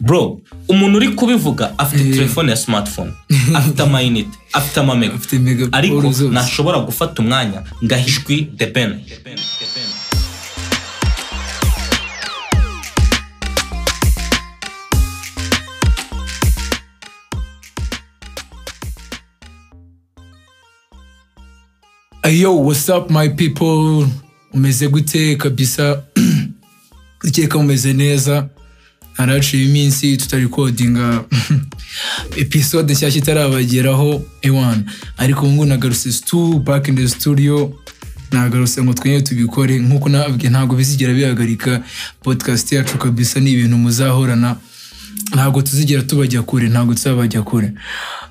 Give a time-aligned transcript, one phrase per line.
[0.00, 2.14] bro umuntu uri kubivuga afite Eh.
[2.14, 3.12] telefone ya smartphone
[3.54, 5.14] afite amayinite afite amamega
[5.72, 7.58] ariko ntashobora gufata umwanya
[8.06, 8.90] ijwi the ben
[22.30, 24.06] Yo, what's up my people?
[24.52, 26.02] Umeze gute kabisa?
[27.24, 28.48] Ukeka mumeze neza?
[29.12, 31.24] Haraciye iminsi tutarikodinga
[32.36, 34.84] episode nshyashya itarabageraho ewan
[35.16, 37.72] ariko ubu ngubu nagarutse stu back in the studio.
[38.32, 39.78] Nagarutse ngo twenge tubikore.
[39.78, 41.82] Nk'uko nababwiye ntabwo bizigera bihagarika.
[42.22, 44.56] Podcast yacu kabisa ni ibintu muzahorana.
[45.34, 47.72] Ntabwo tuzigera tubajya kure ntabwo tuzabajya kure.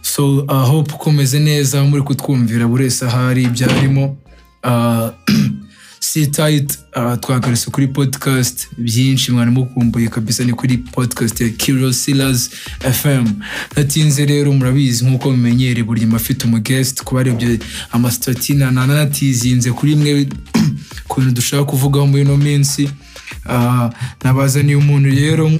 [0.02, 4.18] So hope ko meze neza muri kutwumvira buri wese ahari ibyarimo.
[6.10, 6.78] si tight.
[6.96, 8.68] Uh, twagarutse kuri podcast.
[8.78, 12.50] Byinshi mwari mukumbuye kabisa ni kuri podcast ya Kiro Silas
[12.92, 13.26] FM
[13.76, 17.60] natinze rero murabizi nk'uko mumenyereye buri nyuma afite umugest kuba arebye
[17.92, 20.28] amasitatina nanatizinze kuri imwe
[21.08, 22.90] ku bintu dushaka kuvugaho muri ino minsi.
[23.46, 23.90] Uh,
[24.24, 25.52] nabazaniye umuntu rero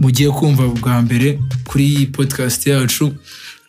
[0.00, 3.14] mugiye kumva bwa mbere kuri iyi podcast yacu.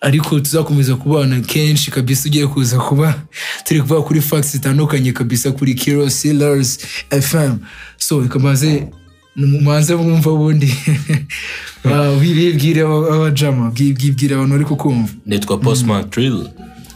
[0.05, 3.15] Ariko tuzakomeza kubana kenshi kabisa ugiye kuza kuba
[3.63, 6.79] turi kuvuga kuri facts zitandukanye kabisa kuri Kiro Sealers
[7.21, 7.53] FM
[7.97, 8.87] so reka maze
[9.35, 10.73] mumanze mwumva ubundi.
[11.85, 15.13] Ah, bibwire abajama bwibwire abantu bari kukumva.
[15.25, 16.49] Nitwa postman drill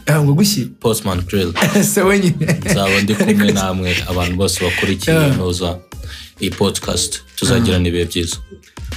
[0.06, 0.68] Ah, ngo gushyira.
[0.80, 1.52] Postman drill
[1.94, 2.58] se wenyine.
[2.66, 5.78] Nzaba ndi kumwe namwe abantu bose bakurikiye ntuza
[6.40, 8.36] iyi podcast tuzagirana ibihe byiza.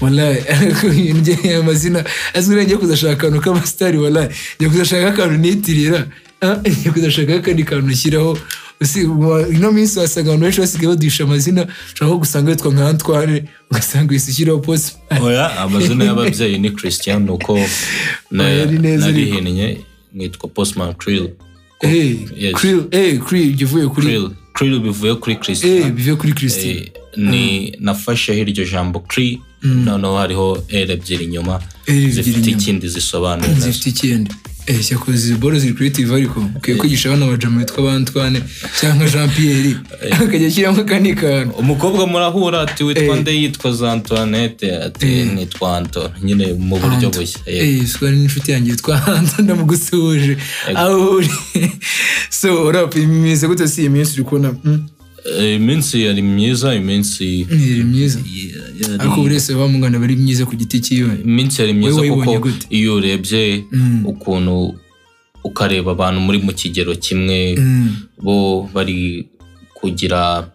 [0.01, 0.87] Wallahi ariko
[1.19, 4.29] njye amazina azwi ngiye kuzashaka akantu k'abasitari wallahi.
[4.57, 6.07] Ngiye kuzashaka akantu nitirira
[6.41, 8.37] Ah, ngiye kuzashaka akandi kantu nshyiraho.
[8.81, 11.61] Usi- wa- ino minsi wasanga abantu benshi basigaye baduhisha amazina
[11.93, 14.97] ushobora nko gusanga witwa nka Antoine ugasanga wese ushyiraho post.
[15.21, 17.59] Oya amazina y'ababyeyi ni christian nuko
[18.31, 19.19] na- Oya, ari neza ariko.
[19.35, 19.77] narihinnye
[20.13, 21.29] nitwa postman drill
[21.79, 22.53] hey Yes.
[22.55, 26.33] krill hey krill ivuye kuri drill bivuye kuri christian bivuye kuri
[26.77, 28.99] Eh, ni nafasheho iryo jambo.
[28.99, 31.61] Kri noneho hariho r ebyiri inyuma.
[32.09, 33.53] Zifite ikindi zisobanuye.
[33.53, 34.31] Zifite ikindi.
[34.67, 38.41] Eh cyakoze izi boro ziri creative ariko ukwiye kwigisha abana bajama bitwa ba Antoine
[38.79, 39.75] cyangwa Jean Pierre.
[40.23, 41.53] Akajya ashyiramo akandi kantu.
[41.55, 43.21] Umukobwa murahura ati witwa Eh.
[43.21, 43.31] nde?
[43.41, 44.75] Yitwa za antoinette.
[44.77, 47.39] Ati nitwa anto nyine mu buryo bushya.
[47.45, 50.37] Eh, Eh, siko n'inshuti yanjye yitwa Anto ndamugusuhuje
[50.75, 51.29] aho uri.
[52.29, 54.55] So rap imeze gute si iyi minsi uri kubona?
[54.63, 54.79] Mm, eh,
[55.55, 58.19] iminsi yari myiza iminsi iri myiza.
[58.81, 61.23] yari- ariko buri wese bamugana bari myiza ku giti cyiwe.
[61.25, 63.63] Iminsi yari myiza kuko iyo urebye
[64.05, 64.75] ukuntu
[65.43, 67.89] ukareba abantu muri mu kigero kimwe Mm,
[68.23, 69.27] bo bari
[69.75, 70.47] kugira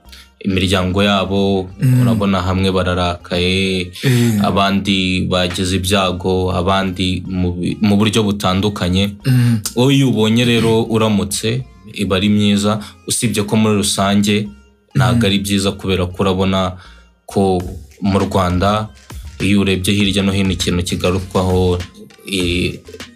[0.45, 1.69] imiryango yabo
[2.03, 7.23] urabona hamwe bararakaye eh, abandi bagize ibyago abandi
[7.81, 9.17] mu buryo butandukanye.
[9.27, 14.49] Mm, wowe iyo ubonye rero uramutse iba ari myiza usibye ko muri rusange
[14.99, 16.61] ntabwo ari byiza kubera ko urabona
[17.31, 17.63] ko
[18.11, 18.89] mu rwanda
[19.41, 21.79] iyo urebye hirya no hino ikintu kigarukwaho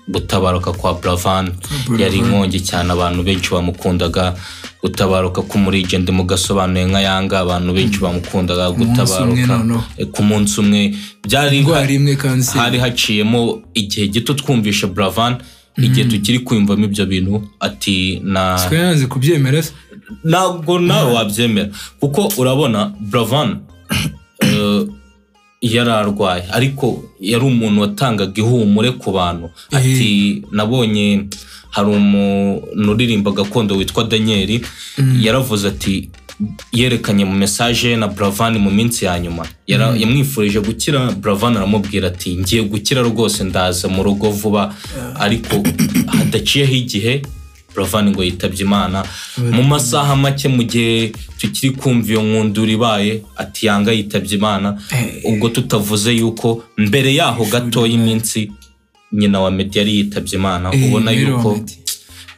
[0.08, 1.52] gutabaruka kwa buravan
[1.98, 4.34] yari inkongi cyane abantu benshi bamukundaga.
[4.82, 8.70] Gutabaruka k'umurigende mugasobanuye nka yanga abantu benshi bamukundaga.
[8.70, 10.94] Umwe gutabaruka eh, ku munsi umwe.
[11.26, 11.62] Byari
[12.58, 15.38] hari haciyemo igihe gito twumvishe buravan
[15.76, 19.72] igihe tukiri kwiyumvamo ibyo bintu ati na yanze kubyemera se.
[20.24, 21.68] Ntabwo nawe wabyemera.
[22.00, 23.58] Kuko urabona buravan
[24.44, 24.86] eh,
[25.60, 29.50] yari arwaye ariko yari umuntu watangaga ihumure ku bantu.
[29.72, 31.28] Ati nabonye
[31.70, 34.60] hari umuntu uririmba gakondo witwa daniel.
[35.20, 36.10] Yaravuze ati
[36.72, 39.44] yerekanye mu mesaje na buravan mu minsi ya nyuma.
[39.66, 44.74] Yara- yamwifurije gukira buravan aramubwira ati ngiye gukira rwose ndaza mu rugo vuba.
[45.18, 45.62] Ariko
[46.18, 47.22] hadaciyeho igihe
[47.74, 49.04] buravan ngo yitabye imana.
[49.38, 54.78] Mu masaha make mu gihe tukiri kumva iyo nkundura ibaye ati yanga yitabye imana.
[55.24, 58.50] Ubwo tutavuze yuko mbere yaho gatoya iminsi
[59.12, 60.70] nyina wa meddy yari yitabye imana.
[60.72, 61.60] Ubona yuko.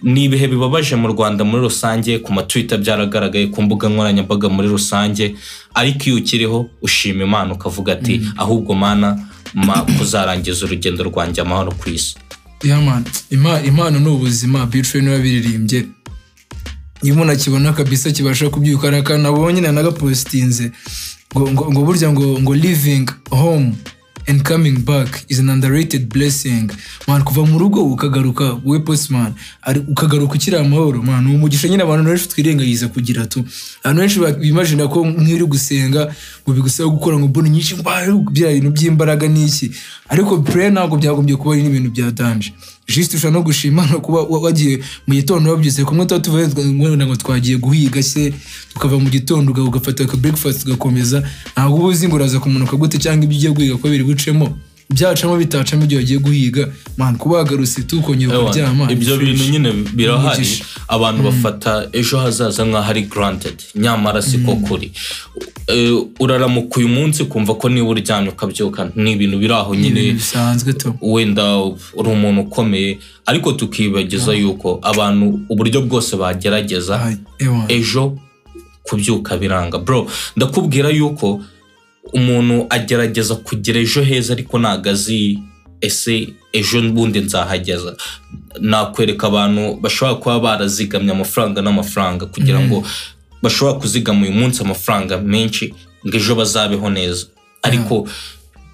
[0.03, 2.19] Ni ibihe bibabaje mu rwanda muri rusange?
[2.19, 5.35] Ku matwita byaragaragaye ku mbuga nkoranyambaga muri rusange.
[5.75, 9.19] Ariko iyo ukiriho ushima imana ukavuga ati ahubwo mana
[9.55, 12.17] ma kuzarangiza urugendo rwanjye amahoro ku isi.
[12.65, 13.05] Yeah, man.
[13.31, 14.67] Ima- impano ni ubuzima.
[14.67, 15.87] Bitre ni we birimbye
[17.03, 20.73] iyo umuntu akibona kabisa kibasha kubyuka hari akantu abonye na nagapositinze
[21.37, 23.73] ngo, burya ngo, ngo living home.
[24.27, 26.71] And coming back is an underrated blessing.
[27.09, 29.35] Man kuva mu rugo ukagaruka we postman
[29.89, 31.03] ukagaruka ukiri amahoro.
[31.03, 33.45] Man uwo mugisha nyine abantu benshi twirengagiza kugira tu.
[33.83, 38.53] Abantu benshi bimagina ko nk'iyo uri gusenga ngo bigusaba gukora ngo mbona nyinshi ah, bya
[38.53, 39.71] bintu by'imbaraga n'iki?
[40.09, 42.53] Ariko prayer ntabwo byagombye kuba ari n'ibintu bya danje
[42.87, 46.49] juste ushobora no gushima no kuba wa- wagiye mu gitondo wabyutse kumwe tuba tuvuye
[46.91, 48.33] wenda ngo twagiye guhiga se
[48.73, 51.23] tukava mu gitondo uga- ugafata aka breakfast ugakomeza.
[51.53, 54.59] Ntabwo uba uzi ngo uraza kumanuka gute cyangwa ibyo ugiye guhiga ko biri bucemo.
[54.91, 56.69] Byacamo bitacamo ibyo wagiye guhiga.
[56.97, 60.47] Man kuba wagarutse tukongera ukaryama ibyo bintu nyine birahari.
[60.89, 63.57] Abantu bafata ejo hazaza nk'aho ari granted.
[63.75, 64.93] Nyamara siko kuri.
[65.67, 70.17] Eh, uraramuka uyu munsi kumva ko niba uryamye ukabyuka ni ibintu biri aho nyine.
[71.03, 71.45] Wenda
[71.97, 72.99] uri umuntu ukomeye.
[73.27, 78.19] Ariko tukibagiza yuko abantu uburyo bwose bagerageza Ah, ejo
[78.83, 79.79] kubyuka biranga.
[79.79, 81.41] Bro ndakubwira yuko
[82.13, 85.39] umuntu agerageza kugira ejo heza ariko ntabwo azi
[85.81, 87.97] ese ejo bundi nzahageza.
[88.61, 92.85] Nakwereka abantu bashobora kuba barazigamye amafaranga n'amafaranga kugira ngo
[93.43, 95.75] bashobora kuzigama uyu munsi amafaranga menshi
[96.07, 97.27] ngo ejo bazabeho neza.
[97.63, 98.09] Ariko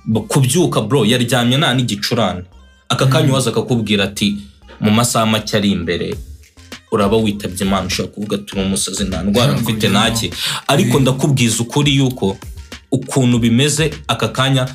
[0.05, 2.43] b- kubyuka bro yaryamye nta n'igicurane.
[2.88, 4.37] Aka kanya waza akakubwira ati
[4.81, 6.15] mu masaha make ari imbere
[6.93, 10.31] uraba witabye imana ushobora kuvuga turi umusazi nta ndwara mfite ntaki
[10.67, 12.37] ariko ndakubwiza ukuri yuko
[12.92, 14.66] ukuntu bimeze aka kanya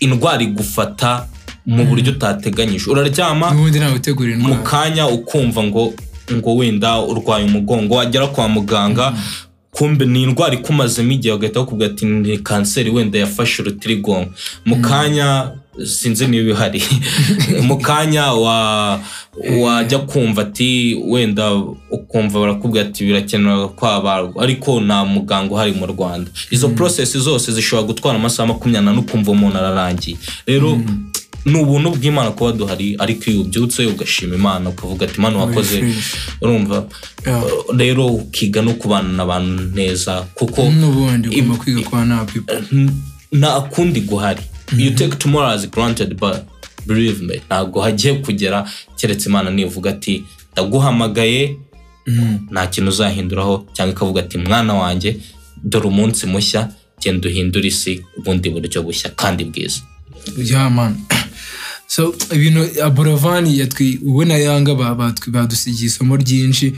[0.00, 1.26] indwara igufata
[1.66, 2.90] mu buryo utateganyije.
[2.90, 3.50] Uraryama
[4.48, 5.94] mu kanya ukumva ngo
[6.32, 9.14] ngo wenda urwaye umugongo wagera kwa muganga
[9.70, 14.30] kumbe ni indwara ikumazemo igihe bagahita bakubwira ati ni kanseri wenda yafashe urutirigongo.
[14.64, 15.50] Mu kanya
[15.84, 16.82] sinzi niba ihari.
[17.68, 19.00] Mu kanya wa
[19.60, 21.54] wajya kumva ati wenda
[21.90, 26.30] ukumva barakubwira ati birakenewe kwabarwa ariko nta muganga uhari mu rwanda.
[26.50, 30.16] Izo process zose zishobora gutwara amasaha makumyabiri n'ane ukumva umuntu ararangiye.
[30.46, 30.80] Rero
[31.44, 35.94] ni ubuntu bw'imana kuba duhari ariko iyo ubyutse ugashima imana ukavuga ati imana wakoze.
[36.42, 36.86] Urumva?
[37.76, 42.62] Rero ukiga no kubana n'abantu neza kuko n'ubundi ugomba kwiga kwa nta people.
[42.72, 42.90] N-
[43.32, 44.42] nta kundi guhari.
[44.76, 46.44] You take tomorrow as granted but
[46.86, 51.56] believe me ntabwo hagiye kugera keretse imana nivuga ati ndaguhamagaye
[52.50, 53.66] nta kintu uzahinduraho.
[53.72, 55.16] Cyangwa ikavuga ati mwana wanjye
[55.64, 56.68] dore umunsi mushya
[57.00, 59.80] genda uhindure isi ubundi buryo bushya kandi bwiza.
[61.88, 64.74] So ibintu aboravani yatwi we na yanga
[65.26, 66.74] badusigiye isomo ryinshi.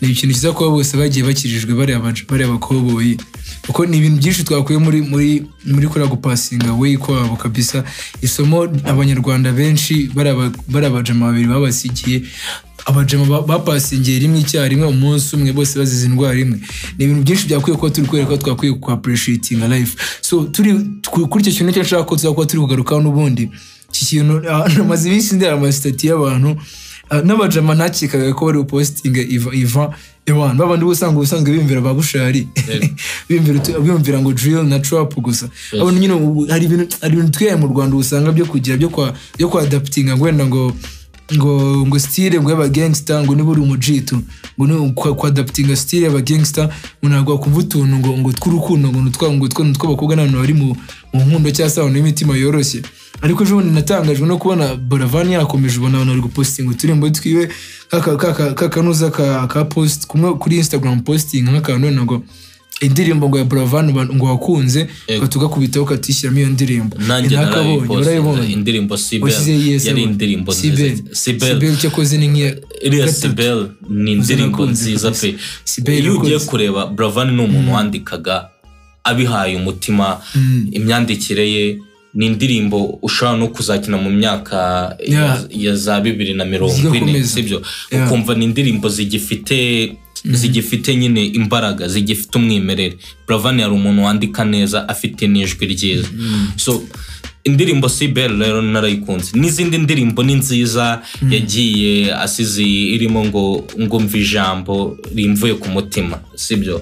[0.00, 2.00] Ni ikintu cyiza kuba bose bagiye bakijijwe bariya
[2.48, 3.18] bakoboyi.
[3.66, 7.84] Kuko ni ibintu byinshi twakuye muri muri muri kuriya gupasinga we kwabo kabisa.
[8.22, 12.22] Isomo abanyarwanda benshi bariya ba- bariya bajama babiri babasigiye.
[12.86, 16.58] Abajama ba- bapasingiye rimwe icyarimwe umunsi umwe bose bazize indwara imwe.
[16.98, 19.94] Ni ibintu byinshi byakwiye kuba turi kwereka twakwiye ku appreciating life.
[20.20, 20.74] So turi
[21.10, 23.50] ku- kuri icyo kintu ni cyo nshaka ko tuzakuba turi kugarukaho n'ubundi
[23.92, 26.56] iki kintu ah, namaze iminsi ndera amasitati y'abantu
[27.10, 29.20] ah, n'abajama ntakekaga ko bari bupositinga
[29.52, 29.94] iva
[30.26, 32.48] iva ewan babandi uba usanga ubusanzwe biyumvira ba bushari.
[33.28, 35.48] Biyumvira ngo drill na trap gusa.
[35.72, 36.14] Abantu nyine
[36.48, 40.16] hari ibintu hari ibintu twihaye mu rwanda usanga byo kugira byo kwa byo kwa adaptinga
[40.16, 40.72] ngo wenda ngo
[41.34, 44.22] ngo ngo style ngo y'aba gangster ngo niba uri umujitu
[44.58, 46.70] ngo ni kwa, adaptinga style y'aba gangster
[47.02, 50.76] ngo ntabwo wakumva utuntu ngo ngo tw'urukundo ngo nutwa ngo two tw'abakobwa n'abantu bari mu
[51.14, 52.82] nkundo cyangwa se abantu b'imitima yoroshye.
[53.20, 57.48] Ariko ejo bundi natangajwe no kubona Boravani yakomeje ubona abantu bari gupostinga uturimbo twiwe
[57.90, 59.64] kaka kaka kakanuza ka
[60.08, 62.22] kumwe kuri Instagram posting nk'akantu ngo
[62.80, 65.26] indirimbo ngo ya Boravani ngo wakunze Yego.
[65.26, 66.96] tugakubitaho ukatishyiramo iyo ndirimbo.
[66.98, 70.92] Narayipostinze urayibonye indirimbo yes yari indirimbo Sibel.
[70.92, 75.36] nziza sibel Sibel cyakoze ni nk'iya iriya sibel ni indirimbo nziza pe.
[75.98, 78.48] Iyo ugiye kureba buravani ni umuntu wandikaga
[79.04, 80.18] abihaye umutima
[80.72, 81.78] imyandikire ye
[82.14, 84.96] ni indirimbo ushobora no kuzakina mu myaka
[85.54, 87.62] ya- za bibiri na mirongo ine sibyo?
[88.06, 92.96] Ukumva ni indirimbo zigifite zigifite nyine imbaraga zigifite umwimerere.
[93.26, 96.08] Buravani yari umuntu wandika neza afite n'ijwi ryiza.
[96.56, 96.82] So
[97.44, 99.30] indirimbo sibel rero narayikunze.
[99.34, 102.62] N'izindi ndirimbo ni nziza yagiye asize
[102.94, 106.80] irimo ngo ngo mva ijambo rimvuye ku mutima sibyo?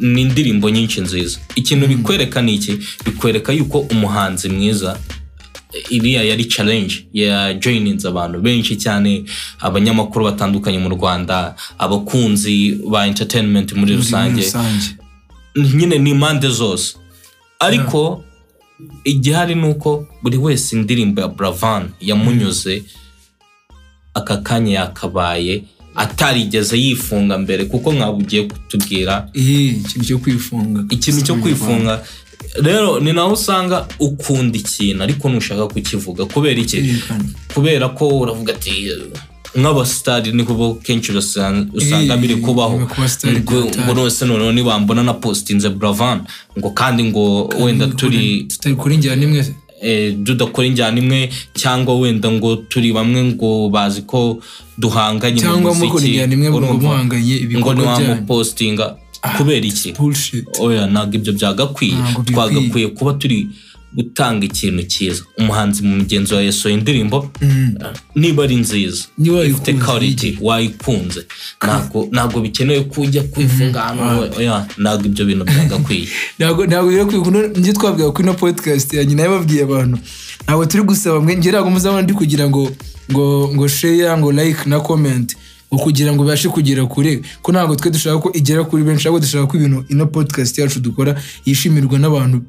[0.00, 1.38] Ni indirimbo nyinshi nziza.
[1.54, 2.78] Ikintu bikwereka ni iki?
[3.04, 4.98] Bikwereka yuko umuhanzi mwiza
[5.90, 9.24] iriya yari challenge ya joyininze abantu benshi cyane
[9.60, 14.42] abanyamakuru batandukanye mu rwanda abakunzi ba entertainment muri rusange.
[14.42, 14.86] rusange.
[15.76, 16.96] Nyine ni impande zose.
[17.60, 18.24] Ariko
[19.04, 22.82] igihari ni uko buri wese indirimbo ya buravan yamunyuze
[24.14, 25.64] aka kanya yakabaye
[25.98, 30.84] atarigeze yifunga mbere kuko mwaba ugiye kutubwira ikintu cyo kwifunga.
[30.90, 32.02] Ikintu cyo kwifunga.
[32.62, 36.24] Rero ni naho usanga ukunda ikintu ariko ntushaka kukivuga.
[36.26, 36.78] Kubera iki?
[37.54, 38.72] Kubera ko uravuga ati
[39.56, 42.80] nk'abasitari niko bo kenshi usanga biri kubaho.
[43.84, 46.20] ngo nose noneho nibambona na postinze buravan
[46.58, 49.46] ngo kandi ngo wenda turi tutari kuri njyana imwe eh,
[50.24, 54.38] tudakora injyana imwe cyangwa wenda ngo turi bamwe ngo bazi ko
[54.78, 57.04] duhanganye injyana imwe ngo byanyu
[57.74, 58.96] ntiwamupostinga
[59.36, 59.92] kubera iki?
[60.62, 61.96] oya ntabwo ibyo byagakwiye.
[62.26, 63.48] Twagakwiye kuba turi
[63.92, 65.22] gutanga ikintu cyiza.
[65.38, 67.30] Umuhanzi mu mugenzi wawe yasohoye indirimbo?
[68.14, 69.04] Niba ari nziza.
[69.18, 71.26] Niba ifite quality wayikunze.
[72.12, 78.28] Ntabwo bikenewe kujya kwifunga ahantu oya ntabwo ibyo bintu byagakwiye ntabwo rero njye twabwira kuri
[78.28, 79.98] ino podcast ya nyina yababwiye abantu.
[80.44, 82.70] Ntabwo turi gusaba mwe njye ntabwo muzabona ndi kugira ngo
[83.12, 85.36] ngo ngo share ngo like na comment.
[85.74, 87.20] Ngo kugira ngo ibashe kugera kure.
[87.42, 90.80] Ko ntabwo twe dushaka ko igera kuri benshi ahubwo dushaka ko ibintu ino podcast yacu
[90.80, 91.12] dukora
[91.44, 92.40] yishimirwa n'abantu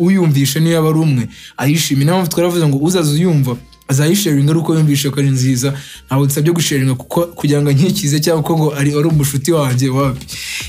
[0.00, 3.56] uyumvisha niyo yaba ari umwe ayishimiye niyo mpamvu twaravuze ngo uzaza uyumva
[3.88, 5.72] azayisharinga ari uko yumvishe ko ari nziza.
[6.06, 10.26] Ntabwo dusabye gusharinga kuko kugira ngo nkikize cyangwa ko ngo ari ari umushuti wanjye wapi.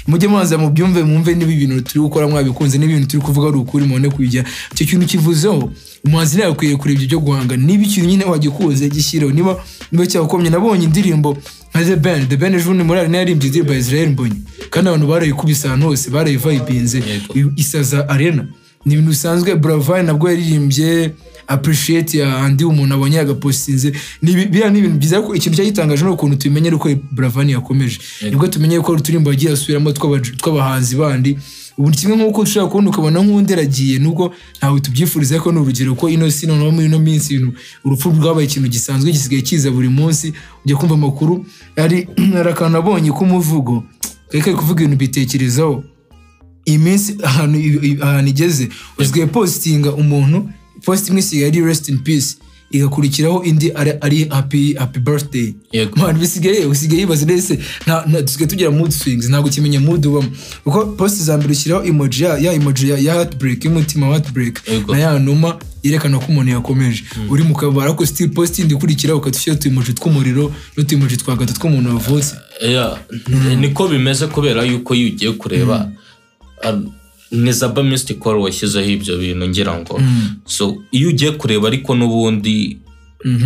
[0.07, 3.83] Mujye mubanza mubyumve mwumve niba ibintu turi gukora mwabikunze niba ibintu turi kuvuga ari ukuri
[3.85, 5.71] mubone kujya icyo kintu kivuzeho
[6.05, 10.49] umuhanzi nawe akwiye kureba ibyo byo guhangana niba ikintu nyine wagikuze gishyireho niba niba cyakomye
[10.49, 11.37] nabonye indirimbo
[11.73, 14.35] nka The Ben The Ben ejo bundi muri arena yaririmbye indirimbo ya Israel Mbonyi.
[14.69, 17.03] Kandi abantu barayikubise ahantu hose barayivayibinze
[17.55, 18.47] isaza arena.
[18.85, 21.11] Ni ibintu bisanzwe Buravan nabwo yaririmbye
[21.47, 23.17] appreciate ya andi umuntu abonye
[24.33, 27.99] ibi- biriya ni ibintu byiza ko ikintu cyagitangaje ni ukuntu tubimenye uko Buravan yakomeje.
[28.29, 31.37] Nibwo tumenye ko uturimbo yagiye asubiramo tw'aba- tw'abahanzi bandi.
[31.79, 36.09] Ubu kimwe nk'uko ushobora kubona ukabona nk'undi aragiye nubwo ntawe tubyifuriza ko ni urugero ko
[36.09, 37.39] ino si noneho muri ino minsi
[37.85, 40.33] urupfu rwabaye ikintu gisanzwe gisigaye kiza buri munsi
[40.65, 41.45] ujya kumva amakuru
[41.83, 43.83] ari hari akantu nabonye k'umuvugo
[44.29, 45.83] kari kuvuga ibintu bitekerezaho.
[46.65, 50.49] Iyi minsi ahantu igeze usigaye positinga umuntu
[50.85, 52.35] post imwe isigaye ari rest in peace.
[52.71, 55.53] Igakurikiraho indi ari, ari happy, happy birthday.
[55.95, 60.29] Man bisigaye usigaye yibaza nta- dusigaye tugira mood swings ntabwo ukimenya mood ubamo.
[60.63, 64.61] Kuko post za mbere ushyiraho emoji ya, ya emoji ya, ya heartbreak y'umutima wa heartbreak
[64.87, 67.03] na ya numa yerekana ko umuntu yakomeje.
[67.29, 71.35] Uri mu kabara ko still post indi ikurikiraho ukatushyira utu emoji tw'umuriro n'utu emoji twa
[71.35, 72.35] gatatu tw'umuntu wavutse.
[72.61, 72.97] Yeah,
[73.59, 75.91] niko bimeze kubera yuko iyo ugiye kureba
[76.63, 76.73] ah,
[77.31, 77.83] ni zaba
[78.23, 80.01] call washyizeho ibyo bintu ngira ngo.
[80.45, 82.77] So iyo ugiye kureba ariko n'ubundi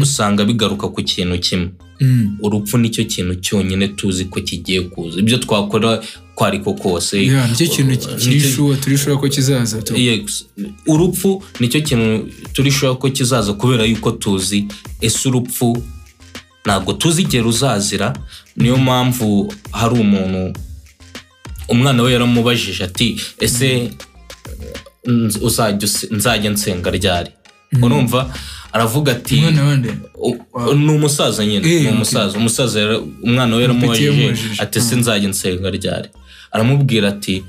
[0.02, 1.70] usanga bigaruka ku kintu kimwe.
[2.02, 2.38] Mm.
[2.42, 5.20] urupfu ni cyo kintu cyonyine tuzi ko kigiye kuza.
[5.20, 6.02] Ibyo twakora
[6.36, 9.78] ko ariko kose ni cyo kintu kiri nicyo- sure turi sure ko kizaza
[10.88, 14.68] urupfu ni cyo kintu turi sure ko kizaza kubera yuko tuzi.
[15.02, 15.78] Ese urupfu
[16.66, 18.14] ntabwo tuzi igihe ruzazira
[18.58, 20.60] niyo mpamvu hari umuntu
[21.70, 23.90] umwana we yaramubajije ati ese
[26.12, 27.32] nzajya nsenga ryari?
[27.82, 28.30] Urumva
[28.72, 29.42] aravuga ati
[30.76, 32.38] ni umusaza nyine Eh, ni umusaza.
[32.38, 36.10] Umusaza umwana we yaramubajije ati ese nzajya nsenga ryari?
[36.52, 37.44] Aramubwira ati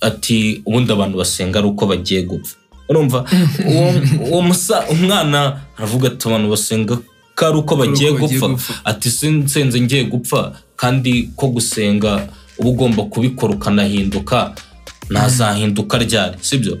[0.00, 2.56] ati ubundi abantu basenga ari uko bagiye gupfa.
[2.88, 3.24] Urumva
[4.30, 4.44] uwo
[4.90, 6.94] umwana aravuga ati abantu basenga
[7.36, 8.46] ko ari uko bagiye gupfa.
[8.84, 12.28] ati se nsenze ngiye gupfa kandi ko gusenga
[12.60, 14.52] uba ugomba kubikora ukanahinduka
[15.10, 16.78] ntazahinduka ryari sibyo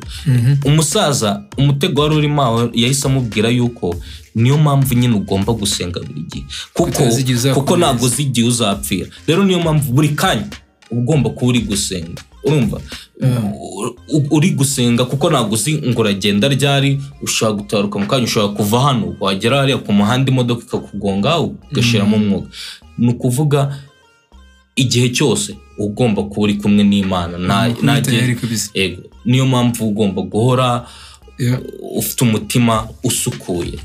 [0.64, 3.96] umusaza umutego wari urimo aho yahise amubwira yuko
[4.34, 6.44] niyo mpamvu nyine ugomba gusenga buri gihe.
[7.54, 9.08] Kuko ntabwo uzi igihe uzapfira.
[9.26, 10.46] Rero niyo mpamvu buri kanya
[10.90, 12.22] uba ugomba kuba uri gusenga.
[12.44, 12.80] Urumva?
[14.14, 18.80] U- uri gusenga kuko ntabwo uzi ngo uragenda ryari ushobora gutaruka mu kanya ushobora kuva
[18.80, 22.48] hano wagera hariya ku muhanda imodoka ikakugonga ugashyiramo umwuka
[22.98, 23.76] ni ukuvuga
[24.76, 27.38] igihe cyose ugomba kuba uri kumwe n'imana.
[29.24, 30.86] Niyo mpamvu ugomba guhora
[31.96, 33.78] ufite umutima usukuye.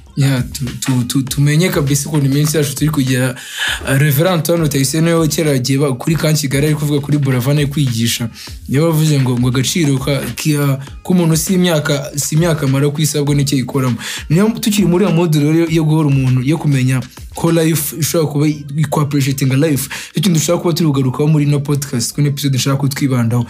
[1.29, 3.35] Tumenye kabisa ukuntu iminsi yacu turi kugera.
[3.83, 7.59] Uh, reverend antoine utayise ni we kera yagiye kuri kan kigali ari kuvuga kuri buravana
[7.61, 8.29] ari kwigisha.
[8.69, 13.17] Niyo bavuze ngo ngo agaciro ka- ka- k'umuntu si imyaka si imyaka amara ku isi
[13.17, 13.95] ahubwo ni cyo yikoramo
[14.29, 17.01] niyo tukiri muri iyo mode rero yo- yo guhora umuntu yo kumenya
[17.35, 18.45] ko life ishobora kuba
[18.89, 19.89] kwapureshetinga life.
[20.15, 23.45] Icyo kintu dushaka kuba turi kugarukaho muri ino podcast kuri episode dushaka ko twibandaho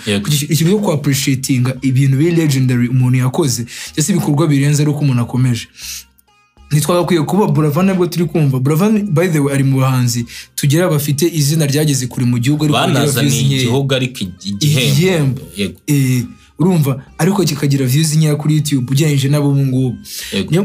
[0.50, 5.22] ikintu cyo kwapureshetinga ibintu biri legendary umuntu yakoze cyangwa se ibikorwa birenze ari uko umuntu
[5.22, 5.68] akomeje.
[6.72, 8.60] Ntitwagakwiye kuba buravan nabwo turi kumva.
[8.60, 10.26] Buravan by the way ari mu bahanzi.
[10.56, 15.42] Tugera bafite izina ryageze kure mu gihugu ariko banazaniye igihugu ariko igi- igihembo.
[16.60, 19.98] Urumva ariko kikagira views nkeya kuri youtube ugereranyije n'abo ubu ngubu.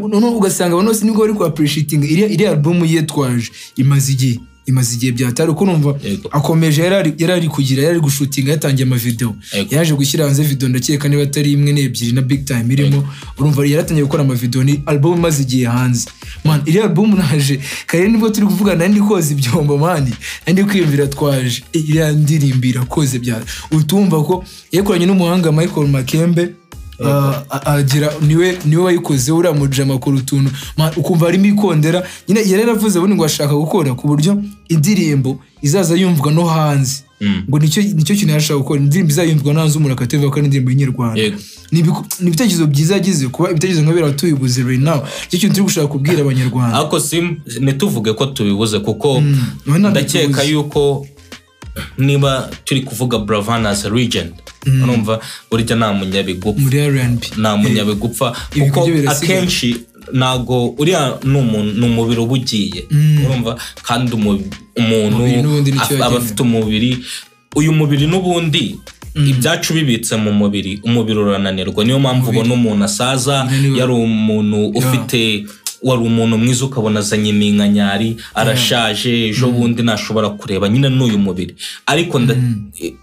[0.09, 2.03] Noneho ugasanga abantu bose ni bwo bari ku appreciating.
[2.05, 4.41] Iriya album yitwaje imaze igihe.
[4.71, 5.91] Imaze igihe byatari uko numva
[6.31, 9.35] akomeje yari ari- kugira yari ari gushutinga yatangiye amavideo.
[9.55, 9.75] Yego.
[9.75, 13.05] yaje gushyira hanze video ndakeka niba atari imwe n'ebyiri na big time irimo.
[13.39, 16.07] Urumva yaratangiye gukora amavideo ni album imaze igihe hanze.
[16.45, 20.13] Man iri album naje kare ni bwo turi kuvugana ndi koza ibyombo mani
[20.53, 21.63] ndi kwiyumvira twaje.
[21.73, 26.55] Iriya ndirimbo irakoze bya utumva ko yakoranye n'umuhanga Michael Makembe
[27.05, 30.51] Ah, a- agira ni we ni we wayikoze uriya mujama akora utuntu.
[30.97, 36.33] Ukumva harimo ikondera nyine yari yaravuze ubundi ngo ashaka gukora ku buryo indirimbo izaza yumvwa
[36.33, 37.03] no hanze.
[37.21, 37.43] Mm.
[37.49, 38.81] ngo ni cyo ni cyo kintu yashaka gukora.
[38.81, 41.21] Indirimbo izayumvwa no hanze umuntu akatevuga ko ari indirimbo y'inyarwanda.
[41.73, 41.79] Ni
[42.21, 45.01] ibitekerezo byiza yagize kuba ibitekerezo nka biriya tubibuze right now.
[45.33, 46.77] Nicyo kintu turi gushaka kubwira abanyarwanda.
[46.79, 49.21] ariko sim- ntituvuge ko tubibuze kuko
[49.67, 51.07] ntabwo ndakeka yuko
[51.99, 54.33] niba turi kuvuga buravan as a legend
[54.67, 59.77] urumva burya nta munyabigupfa muri R&B nta munyabigupfa Ibi kuko akenshi
[60.13, 61.39] ntago uriya ni
[61.87, 62.83] umubiri uba ugiye.
[63.25, 63.57] Urumva?
[63.83, 64.43] Kandi umu-
[64.77, 65.17] umuntu
[66.03, 66.99] aba afite umubiri.
[67.57, 68.79] Uyu mubiri n'ubundi
[69.15, 70.81] ibyacu bibitse mu mubiri.
[70.83, 71.85] Umubiri urananirwa.
[71.85, 73.47] Niyo mpamvu ubona umuntu asaza
[73.79, 75.47] yari umuntu ufite
[75.83, 80.69] wari umuntu mwiza ukabona azanye iminkanyari arashaje ejo bundi ntashobora kureba.
[80.69, 81.55] Nyine n'uyu mubiri.
[81.87, 82.37] Ariko nda-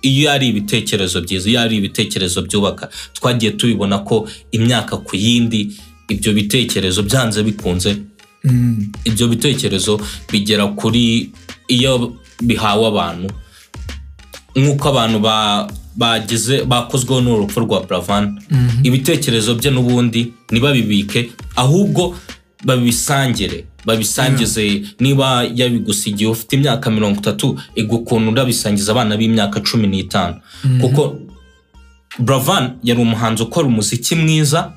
[0.01, 5.71] iyo ari ibitekerezo byiza iyo ari ibitekerezo byubaka twagiye tubibona ko imyaka ku yindi
[6.09, 7.97] ibyo bitekerezo byanze bikunze.
[8.43, 8.91] Mm.
[9.05, 9.99] ibyo bitekerezo
[10.31, 11.29] bigera kuri
[11.67, 13.27] iyo bihawe abantu.
[14.55, 15.67] Nk'uko abantu ba-
[15.97, 18.37] bagize bakozweho n'urupfu rwa buravan
[18.83, 22.15] ibitekerezo bye n'ubundi ntibabibike ahubwo
[22.67, 24.81] babisangire babisangize.
[24.99, 27.57] Niba yabigusigiye ufite imyaka mirongo itatu
[27.89, 30.35] ukuntu urabisangiza abana b'imyaka cumi n'itanu.
[30.81, 31.01] Kuko
[32.19, 34.73] buravan yari umuhanzi ukora umuziki mwiza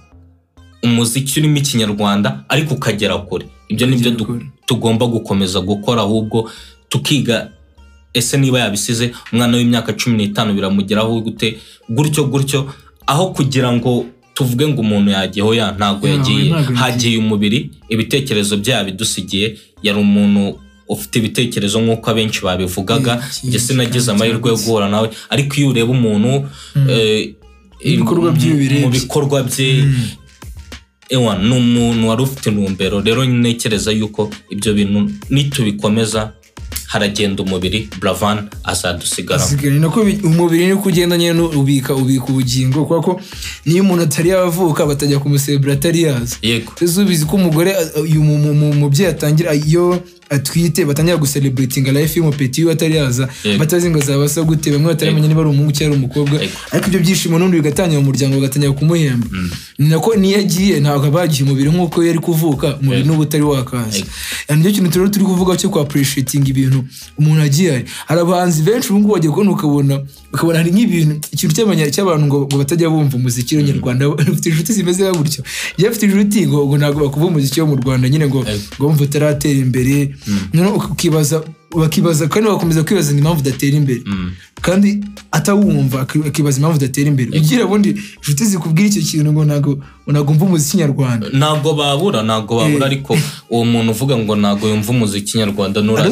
[0.82, 3.46] umuziki urimo ikinyarwanda ariko ukagera kure.
[3.68, 4.10] Ibyo ni byo
[4.66, 6.50] tugomba gukomeza gukora ahubwo
[6.88, 7.50] tukiga
[8.14, 11.58] ese niba yabisize umwana w'imyaka cumi n'itanu biramugeraho gute?
[11.88, 12.60] Gutyo gutyo
[13.06, 16.48] aho kugira ngo tuvuge ngo umuntu yagiyeho ya ntabwo Ya, yagiye.
[16.50, 16.76] yagiye.
[16.78, 19.46] hagiye umubiri ibitekerezo bye yabidusigiye
[19.82, 20.58] yari umuntu
[20.88, 23.22] ufite ibitekerezo nk'uko abenshi babivugaga.
[23.44, 25.08] Njye sinagize amahirwe yo guhura nawe.
[25.30, 26.48] Ariko iyo ureba umuntu
[26.90, 27.34] eh,
[27.80, 29.84] Ibikorwa bye mu- bikorwa bye
[31.08, 33.00] ewa ni umuntu wari ufite intumbero.
[33.00, 36.32] Rero ntekereza yuko ibyo bintu nitubikomeza
[36.86, 43.20] haragenda umubiri buravan azadusigaramo ni umubiri niko ugenda nyine ubika ubika ubugingo kubera ko
[43.66, 46.36] niyo umuntu atari yavuka batajya kumusebura atari yaza.
[46.42, 46.72] Yego.
[47.02, 52.64] Ubizi ko umugore uyu mu- mu- mu- mubyeyi atangira iyo atwite batangira guselebratinga life y'umupeti
[52.64, 53.28] we atari yaza.
[53.58, 56.40] Batazi ngo azaba asa gute bamwe bataramenya niba ari umuhungu cyangwa ari umukobwa.
[56.70, 59.26] Ariko ibyo byishimo n'undi bigatangira mu muryango bagatangira kumuhemba.
[59.78, 64.04] Ni nako niyo agiye ntabwo aba yagiye umubiri nk'uko yari kuvuka umubiri n'ubu utari wakaza.
[64.48, 66.84] Yani ni cyo kintu turimo turi kuvuga cyo kwa appreciating ibintu
[67.18, 70.00] umuntu agiye hari hari abahanzi benshi ubu ngubu wagiye kubona ukabona
[70.32, 71.54] ukabona hari nk'ibintu ikintu
[71.90, 75.44] cy'abantu ngo, batajya bumva umuziki w'abanyarwanda bafite inshuti zimeze gutyo.
[75.76, 78.44] Iyo bafite inshuti ngo, ntabwo bakumva umuziki wo mu rwanda nyine ngo
[78.76, 80.14] ngo wumva utaratera imbere
[80.90, 81.42] ukibaza
[81.76, 84.02] bakibaza kandi bagakomeza kwibaza impamvu udatera imbere.
[84.60, 85.00] Kandi
[85.32, 87.30] atawumva aki- akibaza impamvu udatera imbere.
[87.38, 91.26] Ugira ubundi inshuti zikubwira icyo kintu ngo ntabwo wumva umuziki nyarwanda.
[91.32, 93.16] Ntabwo babura ntabwo babura ariko
[93.50, 96.10] uwo muntu uvuga ngo ntabwo yumva umuziki nyarwanda nuratera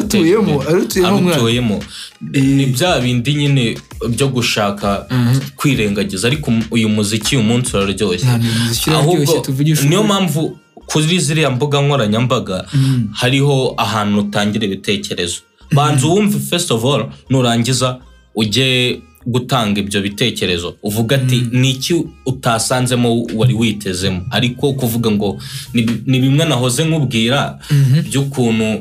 [1.07, 1.83] Arutuyemo,
[2.31, 3.77] ni bya bindi nyine
[4.09, 5.05] byo gushaka
[5.55, 8.25] kwirengagiza ariko uyu muziki uyu munsi uraryoshye.
[9.41, 10.57] Tuvugishe niyo mpamvu
[10.91, 12.65] kuri ziriya mbuga nkoranyambaga
[13.13, 15.39] hariho ahantu utangira ibitekerezo.
[15.71, 17.97] Banza uwumve first of all nurangiza
[18.35, 20.75] ujye gutanga ibyo bitekerezo.
[20.83, 21.93] Uvuga ati ni iki
[22.25, 24.21] utasanzemo wari witezemo?
[24.31, 25.37] Ariko kuvuga ngo
[25.73, 27.59] ni bi- ni bimwe nahoze nkubwira
[28.09, 28.79] by'ukuntu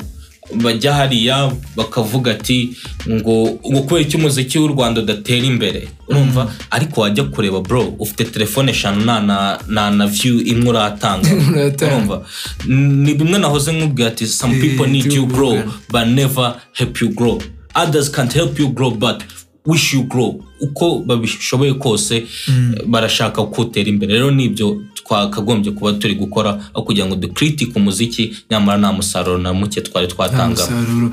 [0.55, 2.77] bajya hariya bakavuga ati
[3.11, 5.89] ngo ngo kubera iki umuziki w'u rwanda udatera imbere.
[6.09, 6.53] Urumva?
[6.71, 11.29] Ariko wajya kureba bro ufite telefone eshanu nta na na na view imwe uratanga.
[11.87, 12.25] Urumva?
[12.67, 17.43] Ni bimwe nahoze nkubwira ati some people need you grow but never help you grow.
[17.75, 19.23] Others can't help you grow but
[19.67, 20.41] wish you grow.
[20.61, 22.27] Uko babishoboye kose
[22.87, 24.15] barashaka kutera imbere.
[24.15, 29.39] Rero ni byo twakagombye kuba turi gukora aho kugira ngo dukritike umuziki nyamara nta musaruro
[29.39, 31.11] na muke twari twatangamo.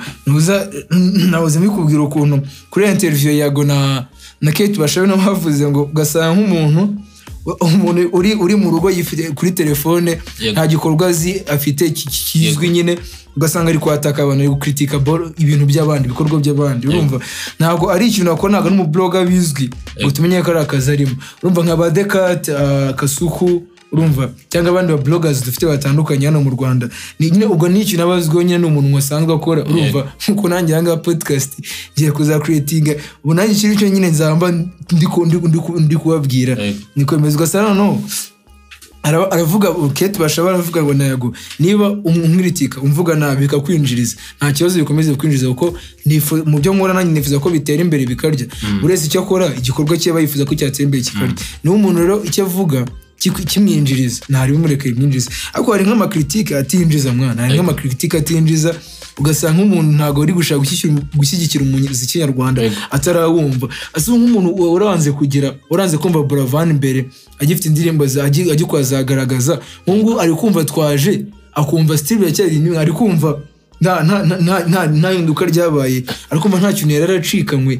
[1.31, 4.05] nahoze mbikubwira ukuntu kuri interview yago na
[4.41, 6.93] na Kate Bashabe nabo bavuze ngo ugasanga nk'umuntu
[7.45, 10.17] umuntu uri uri mu rugo yifite kuri telefone
[10.53, 12.97] nta gikorwa azi afite ki- ki- kizwi nyine
[13.37, 14.97] ugasanga ari kwataka abantu ari gukritika
[15.37, 17.19] ibintu by'abandi ibikorwa by'abandi urumva?
[17.59, 19.69] Ntabwo ari ikintu wakora ntabwo ari umubloga bizwi
[20.01, 21.15] ngo tumenye ko ari akazi arimo.
[21.43, 24.29] Urumva nka ba Decat uh, Kasuku urumva?
[24.49, 26.89] Cyangwa abandi ba bloggers dufite batandukanye hano mu rwanda.
[27.19, 29.61] Ni nyine ubwo ni ikintu aba azwiho nyine ni umuntu wasanzwe akora?
[29.63, 30.11] Urumva?
[30.27, 31.51] Nkuko nanjye aha ngaha podcast
[31.97, 34.51] ngiye kuza creatinga ubu nanjye ikiri cyo nyine nzamba
[34.91, 36.53] ndi ku- ndi ku- ndi ku- ndi kubabwira
[36.95, 38.01] ni kwemeza ugasanga noneho
[39.05, 44.15] aravuga kate bashaba aravuga ngo nayago niba umwiritika umvuga nabi bikakwinjiriza.
[44.37, 45.77] Nta kibazo bikomeze kwinjiriza kuko
[46.45, 48.47] mu byo nkora nanjye nifuza ko bitera imbere bikarya.
[48.81, 51.35] Buri wese icyo akora igikorwa cye aba yifuza ko cyatera imbere kikarya.
[51.63, 52.85] Niba umuntu rero icyo avuga
[53.19, 54.21] kimwinjiriza.
[54.29, 57.41] Ntabimureke bimwinjiriza ariko hari nk'amakritike atinjiza mwana.
[57.41, 58.75] Hari nk'amakritike atinjiza
[59.17, 60.61] ugasanga nk'umuntu ntabwo ari gushaka
[61.17, 67.05] gushyigikira- umuziki nyarwanda atarawumva asa nk'umuntu waranze kugira waranze kumva buravan imbere
[67.39, 69.59] agifite indirimbo za- agi- agikora zagaragaza.
[69.87, 71.25] Nk'ubu ari kumva twaje
[71.55, 73.39] akumva stili biracyari inyuma ari kumva
[73.81, 76.03] nta nta- nta- nta- nta- nta hinduka ryabaye.
[76.29, 77.73] Ari kumva nta kintu yari yaracikanywe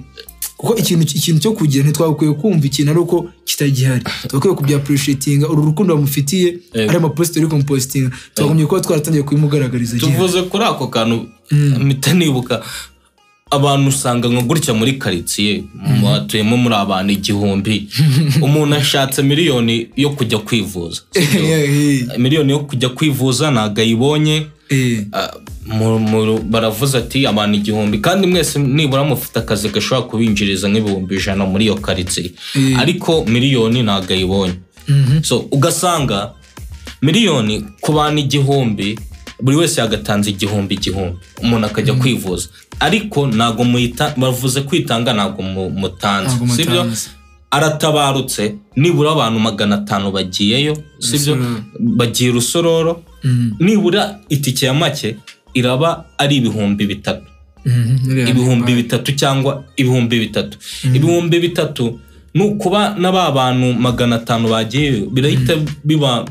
[0.57, 5.95] kuko ikintu ikintu cyo kugira ntitwagakwiye kumva ikintu ari uko kitagihari twagakwiye kubyapurishitinga uru rukundo
[5.95, 11.27] bamufitiye ari amaposita uri kumupositinga twagombye kuba twaratangiye kubimugaragariza tuvuze kuri ako kantu
[11.79, 12.63] mpita nibuka
[13.51, 15.63] abantu usanga nka gutya muri karitsiye
[16.03, 17.87] hatuyemo muri abantu igihumbi.
[18.45, 21.01] Umuntu ashatse miliyoni yo kujya kwivuza
[22.23, 24.47] miliyoni yo kujya kwivuza ntabwo ayibonye.
[26.49, 27.97] Baravuze ati abantu igihumbi.
[27.99, 32.79] Kandi mwese nibura mufite akazi gashobora kubinjiriza nk'ibihumbi ijana muri iyo karitsiye Eh.
[32.79, 34.53] ariko miliyoni ntabwo ayibonye.
[35.23, 36.31] So ugasanga
[37.01, 38.99] miliyoni ku bantu igihumbi
[39.41, 41.17] buri wese yagatanze igihumbi igihumbi.
[41.41, 42.47] Umuntu akajya kwivuza.
[42.79, 46.35] Ariko ntabwo muyita bavuze kwitanga ntabwo mu- mutanze.
[46.55, 46.81] Sibyo.
[47.55, 51.33] Aratabarutse nibura abantu magana atanu bagiyeyo sibyo?
[51.79, 53.03] Bagiye rusororo.
[53.23, 55.15] Mm, nibura itike ya make
[55.53, 57.25] iraba ari ibihumbi bitatu.
[57.65, 60.57] Mhm, iriya ibihumbi bitatu cyangwa ibihumbi bitatu.
[60.93, 61.99] Ibihumbi bitatu
[62.33, 66.25] ni ukuba na ba bantu magana atanu bagiyeyo birahita biba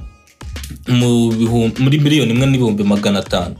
[1.78, 3.56] muri miliyoni imwe n'ibihumbi magana atanu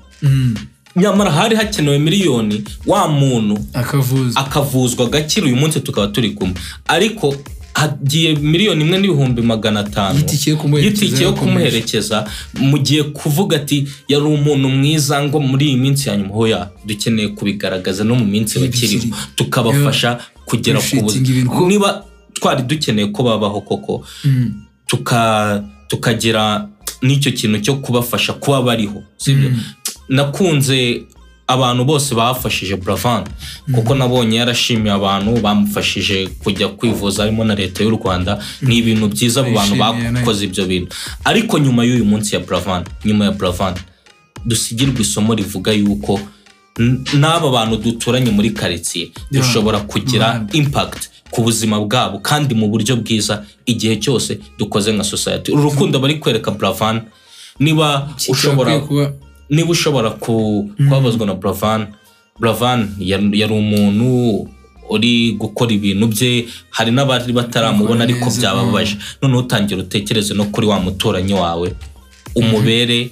[0.96, 3.58] nyamara hari hakenewe miliyoni wa muntu
[4.34, 5.06] akavuzwa.
[5.06, 6.54] agakira uyu munsi tukaba turi kumwe.
[6.86, 7.34] Ariko
[7.74, 10.18] hagiye miliyoni imwe n'ibihumbi magana atanu.
[10.84, 12.24] Y'itike yo kumuherekeza
[12.60, 16.34] mu gihe kuvuga ati yari umuntu mwiza ngo muri iyi minsi ya nyuma.
[16.34, 21.66] Hoya dukeneye kubigaragaza no mu minsi bakiriho tukabafasha kugera ku buzima.
[21.68, 24.52] niba twari dukeneye ko babaho koko Mm,
[24.86, 26.68] tuka tukagira
[27.02, 29.50] n'icyo kintu cyo kubafasha kuba bariho sibyo
[30.08, 31.02] nakunze
[31.46, 33.24] abantu bose bafashije buravan
[33.74, 38.42] kuko nabonye yarashimiye abantu bamufashije kujya kwivuza harimo na leta y'u rwanda.
[38.62, 40.88] Ni ibintu byiza abo bantu bakoze ibyo bintu.
[41.24, 43.74] Ariko nyuma y'uyu munsi ya buravan nyuma ya buravan
[44.44, 46.20] dusigirwe isomo rivuga yuko
[47.14, 50.52] n'aba bantu duturanye muri karitsiye dushobora kugira Rwanda.
[50.58, 55.52] impact ku buzima bwabo kandi mu buryo bwiza igihe cyose dukoze nka society.
[55.52, 57.02] Uru rukundo bari kwereka buravan
[57.60, 58.80] niba ushobora
[59.50, 61.86] niba ushobora ku- kubabazwa na buravan
[62.40, 64.48] buravan yari umuntu
[64.90, 68.96] uri gukora ibintu bye hari n'abari bataramubona ariko byababaje.
[69.22, 71.74] noneho utangira utekereze no kuri wa muturanyi wawe.
[72.34, 73.10] Umubere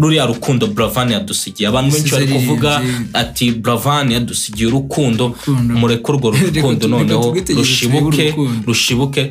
[0.00, 1.68] ruriya rukundo buravan yadusigiye.
[1.68, 5.34] Abantu benshi bari kuvuga ati buravan yadusigiye urukundo
[5.80, 8.34] mureke urwo rukundo noneho rushibuke
[8.66, 9.30] rushibuke.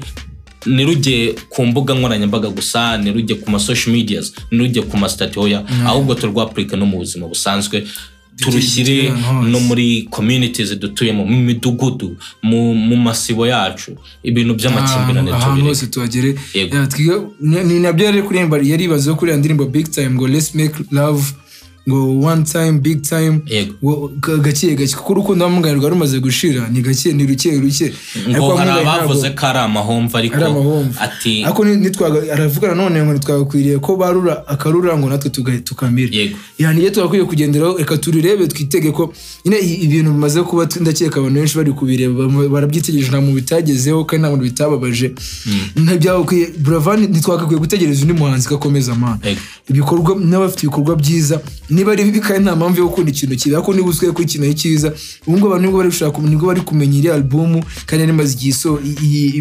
[0.65, 5.63] Ntirujye ku mbuga nkoranyambaga gusa ntirujye ku ma social medias ntirujye ku ma stati hoya
[5.85, 7.87] ahubwo turwapurike no mu buzima busanzwe.
[8.35, 13.95] Turushyire ahantu no muri communities dutuyemo mu midugudu mu, masibo yacu.
[14.23, 16.35] Ibintu by'amakimbirane ahantu tubireke hose tuhagere.
[17.39, 20.75] Ni na byo yari kuririmba yari ibazeho kuri ya ndirimbo big time ngo let's make
[20.91, 21.23] love.
[21.87, 23.41] Ngo one time big time
[23.83, 24.95] ngo ga- gake gake.
[24.95, 27.93] Kuko urukundo wamugana rwari rumaze gushira ni gake ni ruke ruke.
[28.29, 30.35] Ngo hari abavuze ko ari amahomvu ariko
[30.99, 35.29] ati ariko aravuga nanone ngo ntitwagakwiriye ko barura akarura ngo natwe
[35.63, 36.09] tukamira
[36.59, 39.13] yani iyo twagakwiye kugenderaho reka turirebe twitege ko
[39.45, 44.29] nyine ibintu bimaze kuba ndakeka abantu benshi bari kubireba barabyitegereje nta muntu bitagezeho kandi nta
[44.31, 45.13] muntu bitababaje.
[45.75, 49.19] Ntibyagakwiye buravani ntitwagakwiye gutegereza undi muhanzi ko akomeza amana.
[49.69, 51.41] Ibikorwa n'abafite ibikorwa byiza
[51.75, 54.45] niba ari bibi kandi nta mpamvu yo gukunda ikintu kibi ariko niba uzwiye ko ikintu
[54.45, 54.93] ari cyiza
[55.27, 58.13] ubu ngubu abantu ni bwo bari gushaka ni bwo bari kumenya iri alubumu kandi yari
[58.13, 58.79] imaze igihe iso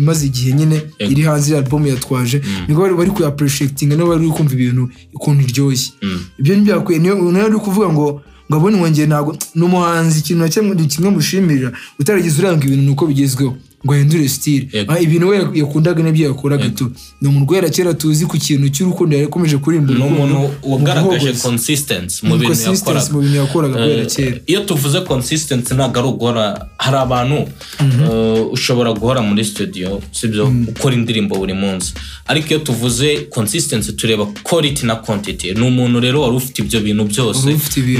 [0.00, 2.42] imaze igihe nyine iri hanze iri alubumu yatwaje.
[2.68, 5.92] Nibwo bari bari kuyapureshekitinga nibo bari kumva ibintu ukuntu iryoshye.
[6.38, 7.14] Ibyo ntibyakwiye niyo
[7.48, 8.20] uri kuvuga ngo
[8.50, 12.82] ngo abone njye ntabwo ni umuhanzi ikintu na kimwe ni kimwe mushimirira utaragize uranga ibintu
[12.84, 13.56] nuko bigezweho.
[13.84, 14.24] Ngo ahindure
[14.72, 14.92] Yego.
[14.92, 16.92] Ah, ibintu we yakundaga n'ibyo yakoraga tu.
[17.20, 22.26] Ni umuntu guhera kera tuzi ku kintu cy'urukundo yakomeje kurimba ni umuntu wagaragaje mu consistency
[22.26, 24.36] mu bintu yakoraga guhera Eh, kera.
[24.46, 27.38] iyo tuvuze consistency ntabwo ari uguhora hari abantu
[27.80, 30.44] eh, ushobora guhora muri studio sibyo?
[30.68, 31.92] Ukora indirimbo buri munsi.
[32.26, 35.52] Ariko iyo tuvuze consistency tureba quality na quantity.
[35.54, 37.46] Ni umuntu rero wari ufite ibyo bintu byose.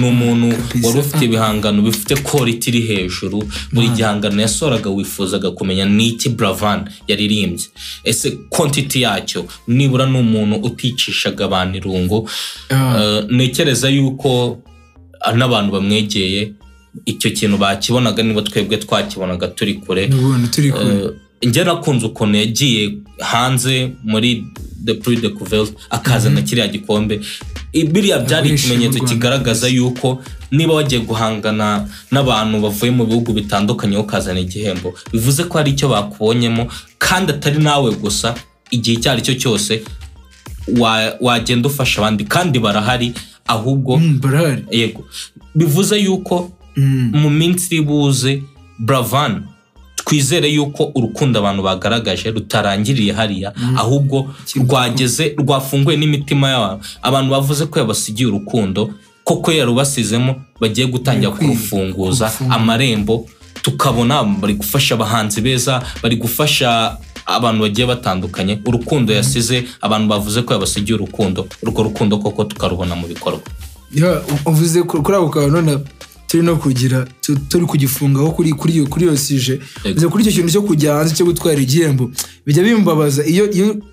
[0.01, 3.45] Ni umuntu wari ufite ibihangano bifite quality iri hejuru.
[3.73, 7.67] Buri gihangano yasohoraga wifuzaga kumenya ni iki Bravan yaririmbye
[8.05, 9.47] ese quantity yacyo?
[9.69, 12.29] Nibura ni umuntu uticishaga abantu irungu.
[12.71, 12.97] Ah.
[13.03, 14.59] Eh, ntekereza yuko
[15.35, 16.53] n'abantu bamwegeye.
[17.07, 20.07] Icyo kintu bakibonaga niba twebwe twakibonaga turi kure.
[21.43, 24.45] Njye nakunze ukuntu yagiye hanze muri
[24.85, 27.21] the prix de couverte akazana kiriya gikombe.
[27.93, 34.95] Biriya byari ikimenyetso kigaragaza yuko niba wagiye guhangana n'abantu bavuye mu bihugu bitandukanye ukazana igihembo
[35.13, 36.69] bivuze ko hari icyo bakubonyemo
[36.99, 38.35] kandi atari nawe gusa
[38.71, 39.83] igihe icyo ari cyo cyose
[40.79, 43.13] wa- wagenda ufasha abandi kandi barahari
[43.47, 44.21] ahubwo Mm,
[44.71, 45.05] yego.
[45.55, 47.11] Bivuze yuko Mm.
[47.15, 48.43] mu minsi iri buze
[48.79, 49.43] buravan
[50.05, 57.79] twizere yuko urukundo abantu bagaragaje rutarangiriye hariya ahubwo rwageze rwafunguye n'imitima yabo abantu bavuze ko
[57.79, 58.91] yabasigiye urukundo
[59.25, 63.27] koko yarubasizemo bagiye gutangira kurufunguza amarembo
[63.63, 68.59] tukabona bari gufasha abahanzi beza bari gufasha abantu bagiye batandukanye.
[68.69, 71.49] Urukundo yasize abantu bavuze ko yabasigiye urukundo.
[71.63, 73.41] Urwo rukundo koko tukarubona mu bikorwa.
[74.47, 75.81] Uvuze ku- kuri ako kantu
[76.35, 79.61] turi no kugira tu- turi kugifungaho kuri kuri iyo sije.
[80.11, 82.11] Kuri icyo kintu cyo kujya hanze cyo gutwara igihembo
[82.47, 83.47] bijya bimbabaza iyo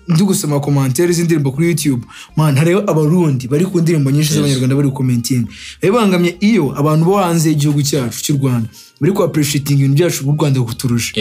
[0.08, 2.02] ndi gusoma komantere z'indirimbo kuri youtube.
[2.36, 5.46] Man hariho abarundi bari ku ndirimbo nyinshi z'abanyarwanda bari komentinga
[5.82, 8.68] bibangamye iyo abantu bo hanze y'igihugu cyacu cy'u rwanda.
[9.00, 11.12] Bari ku appreciating ibintu byacu b'u rwanda kuturusha.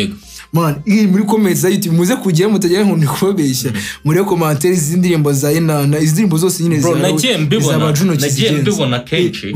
[0.53, 3.71] Yego man iyi muri comments za youtube muze kujyayo mutagira ngo ndi kubabeshya
[4.03, 8.13] muri komantere z'indirimbo za inana izi ndirimbo zose nyine bro za- nagiye mbibona izaba Juno
[8.61, 9.53] mbibona kenshi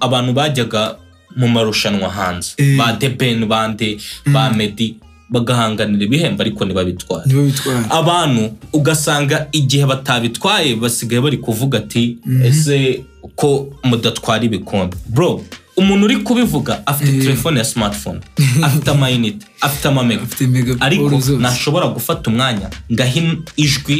[0.00, 0.96] abantu bajyaga
[1.36, 2.50] mu marushanwa hanze.
[2.56, 2.76] Eh.
[2.78, 4.96] ba The Ben bande ba Meddy
[5.30, 7.24] bagahanganira ibihembo ariko ntibabitware
[7.90, 13.04] abantu ugasanga igihe batabitwaye basigaye bari kuvuga ati ese
[13.36, 14.96] ko mudatwara ibikombe?
[15.08, 15.40] Bro
[15.76, 18.20] umuntu uri kubivuga afite telefone ya smartphone
[18.66, 20.22] afite amayinite afite amamega
[20.80, 23.20] ariko ntashobora gufata umwanya ngaha
[23.56, 23.96] ijwi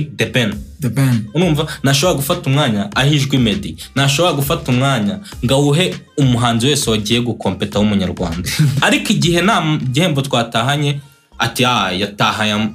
[0.81, 3.77] The Ben urumva ntashobora gufata umwanya aho ijwi medi.
[3.95, 8.49] Ntashobora gufata umwanya ngo awuhe umuhanzi wese wagiye gukompeta w'umunyarwanda.
[8.87, 9.57] Ariko igihe nta
[9.93, 11.01] gihembo twatahanye
[11.39, 11.93] ati ah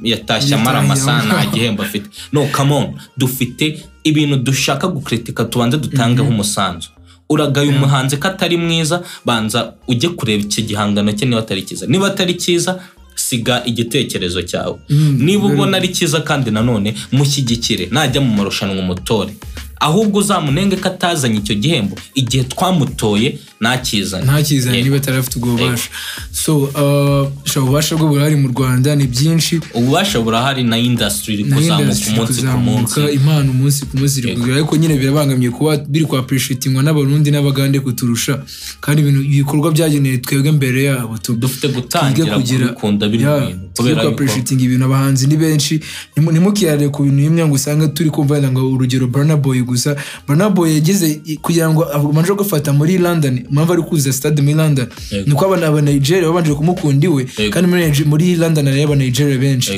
[0.03, 2.07] yatashye amara amasaha nta amara." gihembo afite.
[2.33, 2.41] No
[2.77, 2.93] on.
[3.17, 3.65] Dufite
[4.03, 6.89] ibintu dushaka gukritika tubanze dutangeho umusanzu.
[7.29, 11.85] Uragaye umuhanzi ko atari mwiza banza ujye kureba iki gihangano cye niba atari cyiza.
[11.87, 12.79] Niba atari cyiza
[13.15, 14.77] siga igitekerezo cyawe.
[15.17, 17.87] Niba ubona ari cyiza kandi nanone mushyigikire.
[17.91, 19.33] Najya mu marushanwa umutore.
[19.79, 21.95] Ahubwo uzamunenge ko atazanye icyo gihembo.
[22.15, 24.85] Igihe twamutoye ntakizane ntakizanye Yego.
[24.89, 25.89] niba atarafite ubwo bubasha.
[26.31, 29.59] So uh, sha ububasha bwo burahari mu rwanda ni byinshi.
[29.73, 32.99] Ububasha burahari na industry iri kuzamuka umunsi ku munsi.
[33.17, 34.41] Impano umunsi ku munsi iri Yego.
[34.41, 38.33] kugera ariko nyine birabangamiye kuba biri kwa appreciatingwa n'abarundi n'abagande kuturusha.
[38.81, 43.64] Kandi ibikorwa byagenewe twebwe mbere yabo dufite gutangira kubikunda bino Ya, bintu.
[43.83, 45.79] Yuko appreciating ibintu abahanzi ni benshi.
[46.15, 49.95] Ntimu- ntimukirare ku bintu bimwe ngo usange turi kumva ngo urugero Burna Boy gusa.
[50.27, 53.37] Burna Boy yagize i- kugira ngo abanje gufata muri London.
[53.49, 54.87] Impamvu ari kuza stade muri London.
[55.11, 55.25] Yego.
[55.27, 57.25] ni uko abana aba Nigeria babanje kumukunda iwe.
[57.51, 57.67] Kandi
[58.05, 59.71] muri London hari aba Nigeria benshi.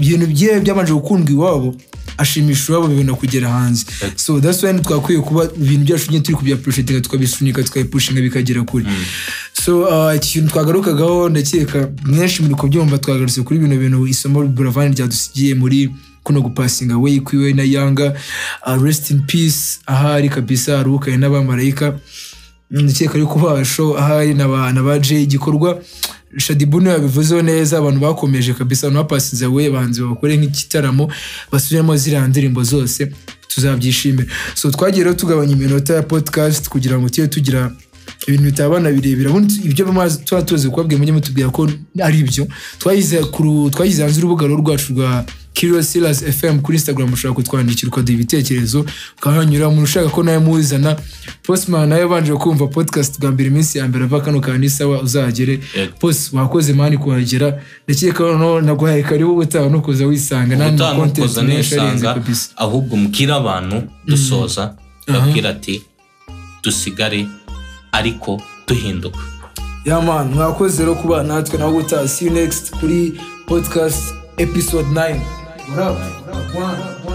[0.00, 1.74] Ibintu bye byabanje gukundwa iwabo
[2.18, 3.84] ashimisha iwabo bibona kugera hanze.
[4.16, 8.84] So that's why twakwiye kuba ibintu byacu nyine turi kubya appreciating tukabisunika tukabipushinga bikagera kure.
[9.66, 14.94] So uh, iki kintu twagarukagaho ndakeka mwinshi muri kubyumva twagarutse kuri bino bintu isomo buravani
[14.94, 15.90] ryadusigiye muri
[16.22, 18.14] kuno gupasinga away kwiwe na yanga.
[18.66, 19.78] Uh, rest in peace.
[19.86, 21.98] Ahari kabisa aruhukaye n'abamarayika
[22.70, 25.82] ndakeka ari kuba show ahari na ba na ba Jay igikorwa
[26.38, 31.12] Shadibu ni we yabivuzeho neza abantu bakomeje kabisa abantu bapasinze away abahanzi bakore nk'igitaramo
[31.52, 33.12] basubiremo ziriya ndirimbo zose
[33.48, 37.72] tuzabyishimira so twagiye rero tugabanya iminota ya podcast kugira ngo tujye tugira
[38.26, 39.30] ibintu bitabana birebire
[39.64, 39.84] ibyo
[40.24, 41.68] tuba tuzi kubabwira mujye mutubwira ko
[42.02, 42.46] ari byo.
[42.78, 45.24] Twayize hanze urubuga rwacu rwa
[45.56, 47.12] Curious Silas FM kuri Instagram.
[47.12, 48.84] Ushobora kutwandikira ukaduha ibitekerezo.
[49.18, 50.96] Ukahanyura umuntu ushaka ko nawe muzana
[51.42, 55.00] Postman nawe yabanje kumva podcast bwa mbere iminsi ya mbere ava kano kantu ni sawa
[55.02, 55.60] uzagere.
[55.76, 55.92] Yego.
[55.98, 57.62] Post wakoze mani kuhagera.
[57.88, 60.56] Ndakeka noneho naguhaye karibu ubutaha no kuza wisanga.
[60.56, 62.48] N'andi nukoza menshi arenze kabisa.
[62.56, 64.74] ahubwo mbwira abantu dusoza
[65.08, 65.82] babwira ati
[66.62, 67.26] dusigare
[67.96, 69.18] ariko duhinduka
[69.84, 75.20] ya man mwakoze rero kuba natwe nawe gutaha see you next kuri podcast episode 9
[75.68, 75.98] What up?
[76.54, 77.05] What up?